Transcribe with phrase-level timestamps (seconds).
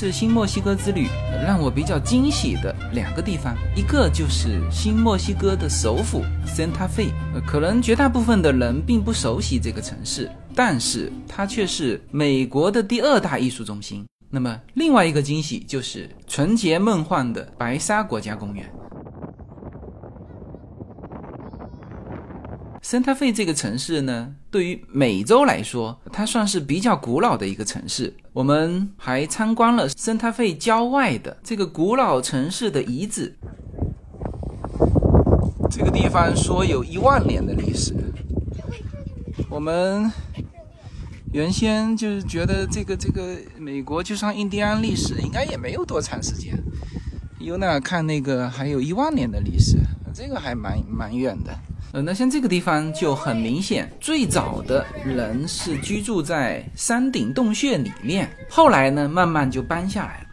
[0.00, 1.08] 是新墨西哥之旅
[1.46, 7.10] 让我比较惊喜的两个地方，一个就是新墨西哥的首府 Santa Fe，
[7.46, 14.02] 可能绝大部分的人并不熟悉这个城市，但是它却是美国的第二大艺术中心。
[14.30, 18.64] 那么另外一个惊喜就是纯洁梦幻的白沙国家公园。
[22.90, 28.12] 圣塔费这个城市呢，对于美洲来说，它算是比较古老的一个城市。
[28.32, 33.38] 我们还参观了圣塔费郊外的这个古老城市的遗址。
[35.70, 37.94] 这个地方说有一万年的历史。
[39.48, 40.10] 我们
[41.32, 46.60] 原先就是觉得这个这个美国就算印第安历史，应该也没有多长时间。
[47.38, 49.78] 尤娜看那个还有一万年的历史，
[50.12, 51.56] 这个还蛮蛮远的。
[51.92, 60.26] 呃，那像这个地方就很明显，最早的人是居住在山顶洞穴里面，后来呢，慢慢就搬下来了。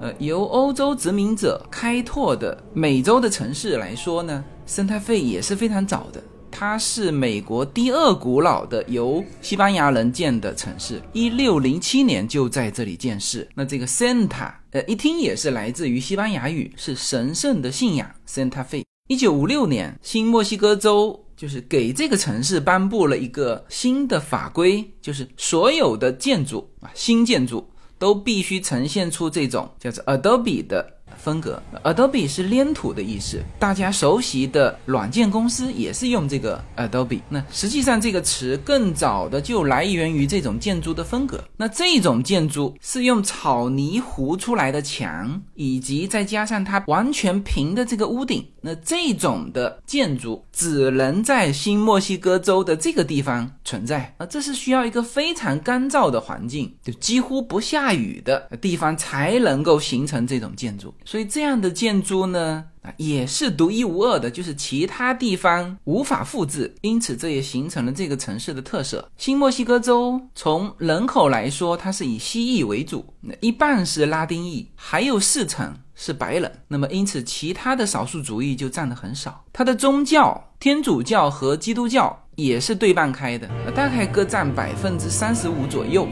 [0.00, 13.46] 呃，由欧洲殖民者开拓的美洲的城市来说呢，生态费也是非常早的，它是美国第二古老的由西班牙人建的城市，一六零七年就在这里建市。
[13.54, 18.87] 那这个 Santa，呃，一听也是来自于西班牙语，是神圣的信仰 Santa Fe。
[19.08, 27.66] 一九五六年，新墨西哥州就是给这个城市颁布了一个新的法规，就是所有的建筑啊，新建筑
[27.98, 30.97] 都必须呈现出这种叫做 Adobe 的。
[31.18, 37.20] 风格，Adobe 是粘土的意思，大家熟悉的软件公司也是用这个 Adobe。
[37.28, 41.42] 那实际上这个词更早的就来源于这种建筑的风格。
[41.56, 48.46] 那这种建筑是用草泥糊出来的墙，以及再加上它完全平的这个屋顶。
[48.60, 60.92] 那这种的建筑只能在新墨西哥州的这个地方存在啊，这是需要一个非常干燥的环境，就几乎不下雨的地方才能够形成这种建筑。
[61.08, 62.62] 所以这样的建筑呢，
[62.98, 69.10] 也是独一无二的，就是其他地方无法复制，因此这也形成了这个城市的特色。
[69.16, 73.06] 新墨西哥州从人口来说，它是以西裔为主，
[73.40, 76.52] 一半是拉丁裔，还有四成是白人。
[76.68, 79.42] 那么因此其他的少数族裔就占的很少。
[79.50, 86.06] 它的宗教，天主教和基督教也是对半开的，大概各占百分之三十五左右。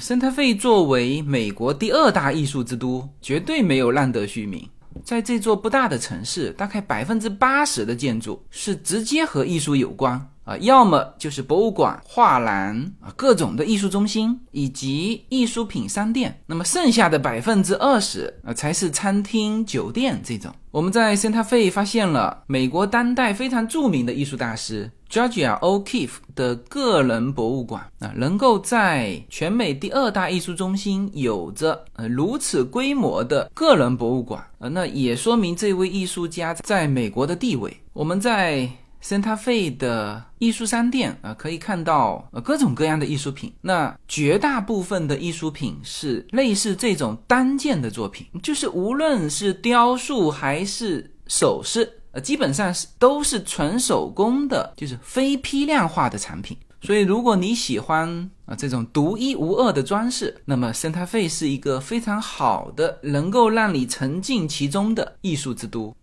[0.00, 4.68] 生态费作为美国第二大艺术之都，绝对没有浪得虚名。
[5.04, 16.40] 在这座不大的城市，大概百分之八十的建筑是直接和艺术有关啊，要么就是博物馆、画廊啊，各种的艺术中心以及艺术品商店。
[16.46, 20.54] 那么剩下的百分之二十啊，才是餐厅、酒店这种。
[20.74, 24.90] 我们在圣塔费发现了美国当代非常著名的艺术大师。
[25.08, 37.72] Georgia O'Keeffe 的个人博物馆啊，能够在全美第二大艺术中心有着呃如此规模的个人博物馆啊，那也说明这位艺术家在美国的地位。
[37.92, 38.68] 我们在
[39.04, 43.52] Santa Fe 的艺术商店啊，可以看到呃各种各样的艺术品。
[43.60, 52.00] 那绝大部分的艺术品是类似这种单件的作品，就是无论是雕塑还是首饰。
[52.12, 56.56] 呃，基本上是都是纯手工的，就是非批量化的产品。
[56.80, 65.94] 所以，如果你喜欢啊这种独一无二的装饰，那么圣塔费是一个非常好的，能够让你沉浸其中的艺术之都。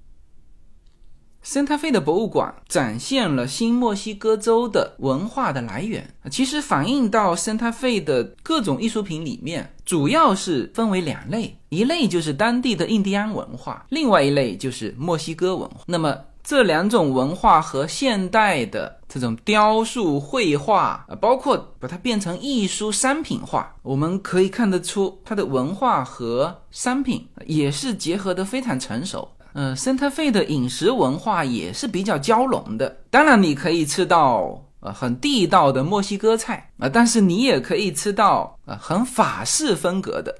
[1.41, 6.13] 圣塔费的博物馆展现了新墨西哥州的文化的来源。
[6.29, 15.81] 其实反映到圣塔费的各种艺术品里面，主要是分为两类：一类就是当地的印第安文化，另外一类就是墨西哥文化。
[15.88, 29.28] 那么这两种文化和现代的这种雕塑、绘画，啊，包括把它变成艺术商品化，我们可以看得出它的文化和商品也是结合得非常成熟。
[29.53, 32.97] 呃，圣特费的饮食文化也是比较交融的。
[33.09, 40.34] 当然，你可以吃到呃很地道的墨西哥菜啊，但是你也可以吃到呃很法式风格的。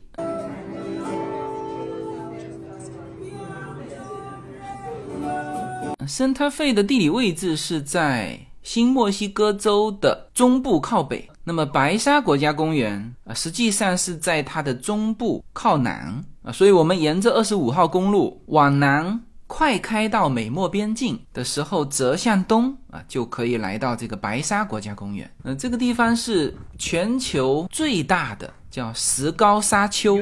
[6.08, 11.28] 圣特费的地理位置是在新墨西哥州的中部靠北。
[11.44, 25.30] 那么白沙国家公园啊，实际上是在它的中部靠南啊，所以我们沿着二十五号公路往南快开到美墨边境的时候，折向东啊，就可以来到这个白沙国家公园。
[25.44, 30.20] 呃，这个地方是全球最大的叫石膏沙丘。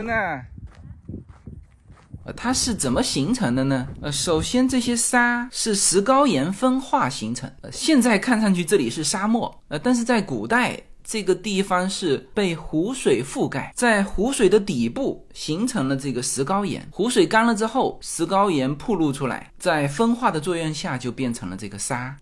[2.34, 3.88] 它是怎么形成的呢？
[4.02, 7.50] 呃，首先这些沙是石膏岩分化形成。
[7.62, 10.80] 呃，现在看上去这里是沙漠，呃，但是在古代。
[11.02, 16.88] 这个地方是被湖水覆盖，在湖水的底部形成了这个石膏岩。
[16.92, 22.16] 湖水干了之后，石膏岩暴露出来，在风化的作用下就变成了这个沙。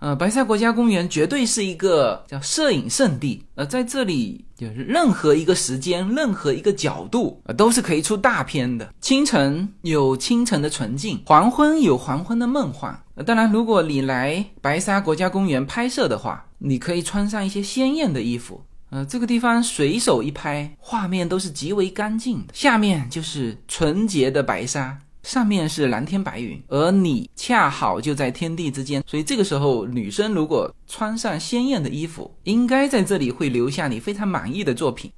[0.00, 3.44] 呃，白沙国家公园绝对是一个叫摄影圣地。
[3.54, 8.92] 呃，在这里，就是任何一个时间、任何一个角度，呃，都是可以出大片的。
[9.00, 12.98] 清晨有清晨的纯净，黄昏有黄昏的梦幻。
[13.26, 18.62] 当然，如果你来白沙国家公园拍摄的话，你可以穿上一些鲜艳的衣服。
[18.88, 22.54] 呃，这个地方随手一拍，画面都是极为干净的。
[22.54, 24.98] 下面就是纯洁的白沙。
[25.22, 35.12] 上面是蓝天白云，而你恰好就在天地之间，所以这个时候女生如果穿上鲜艳的衣服，应该在这里会留下你非常满意的作品。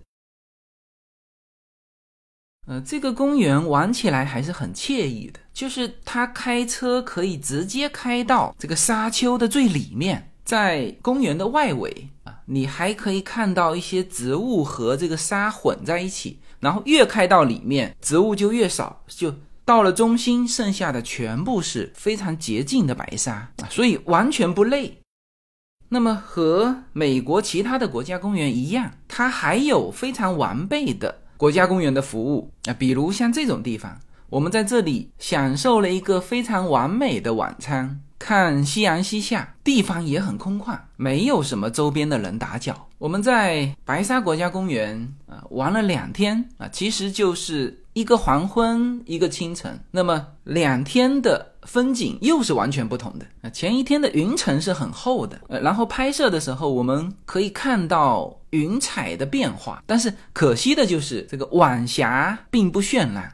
[2.67, 19.33] 呃，这个公园玩起来还是很惬意的，就是它开车可以直接开到这个沙丘的最里面，在公园的外围啊，你还可以看到一些植物和这个沙混在一起，然后越开到里面，植物就越少，就。
[19.65, 24.99] 到了中心，剩下的全部是非常洁净的白沙啊，所以完全不累。
[25.89, 34.01] 那么和美国其他的国家公园一样，它还有非常完备的国家公园的服务啊，比如像这种地方，
[34.31, 38.01] 我们在这里享受了一个非常完美的晚餐。
[38.19, 42.89] 看夕阳西下，地方也很空旷，没有什么周边的人打搅。
[42.99, 49.79] 我们在白沙国家公园啊玩了两天啊，其实就是一个黄昏，一个清晨。
[49.91, 53.51] 那么两天的风景又是完全不同的啊。
[53.51, 63.31] 前一天的云层是很厚的，呃，然后拍摄的时候我们可以看到云彩的变化，但是可惜的就是这个晚霞并不绚烂。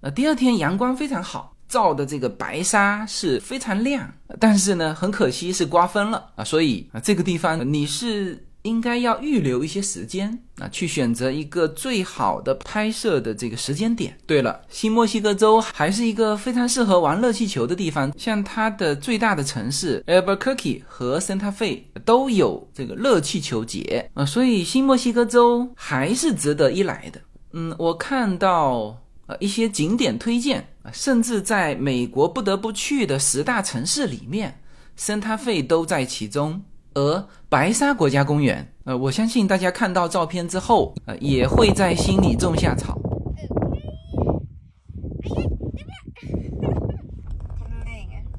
[0.00, 4.06] 呃，第二天阳光非常好，照的这个白沙是非常亮，
[4.38, 14.16] 但是呢，很可惜是刮风了啊，所以啊，这个地方你是应该要预留一些时间啊，去选择一个最好的拍摄的这个时间点。
[14.26, 27.20] 对了，新墨西哥州还是一个非常适合玩热气球的地方，像它的最大的城市 Albuquerque 和 Santa Fe 都有这个热气球节啊，所以新墨西哥州还是值得一来的。
[27.52, 29.02] 嗯，我看到。
[29.28, 34.58] 呃，一些景点推荐，甚至在美国不得不去的十大城市里面，
[34.96, 36.62] 圣塔费都在其中。
[36.98, 42.98] 而白沙国家公园，呃，我相信大家看到照片之后，呃，也会在心里种下草。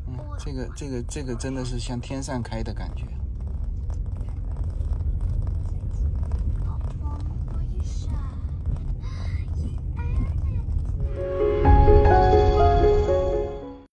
[0.07, 3.05] 嗯， 这个这个这个真的是像天上开的感觉。